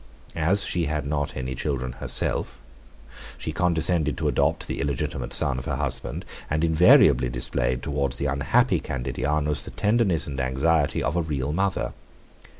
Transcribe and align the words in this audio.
As 0.35 0.65
she 0.65 0.85
had 0.85 1.05
not 1.05 1.37
any 1.37 1.53
children 1.53 1.91
herself, 1.91 2.59
she 3.37 3.51
condescended 3.51 4.17
to 4.17 4.27
adopt 4.27 4.65
the 4.65 4.81
illegitimate 4.81 5.31
son 5.31 5.59
of 5.59 5.65
her 5.65 5.75
husband, 5.75 6.25
and 6.49 6.63
invariably 6.63 7.29
displayed 7.29 7.83
towards 7.83 8.15
the 8.15 8.25
unhappy 8.25 8.79
Candidianus 8.79 9.61
the 9.61 9.69
tenderness 9.69 10.25
and 10.25 10.39
anxiety 10.39 11.03
of 11.03 11.15
a 11.15 11.21
real 11.21 11.51
mother. 11.53 11.93